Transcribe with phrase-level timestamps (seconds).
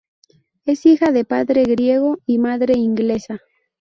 [0.65, 3.37] Es hija de padre griego y madre inglesa.